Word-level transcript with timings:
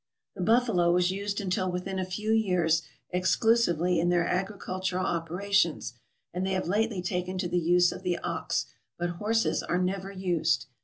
The 0.33 0.41
buffalo 0.41 0.91
was 0.91 1.11
used 1.11 1.39
until 1.39 1.71
within 1.71 1.99
a 1.99 2.05
few 2.05 2.31
years 2.31 2.81
exclusively 3.11 3.99
in 3.99 4.09
their 4.09 4.25
agricultural 4.25 5.05
operations, 5.05 5.93
and 6.33 6.43
they 6.43 6.53
have 6.53 6.67
lately 6.67 7.03
taken 7.03 7.37
to 7.37 7.47
the 7.47 7.59
use 7.59 7.91
of 7.91 8.01
the 8.01 8.17
ox; 8.17 8.65
but 8.97 9.11
horses 9.21 9.61
are 9.61 9.77
never 9.77 10.11
used. 10.11 10.65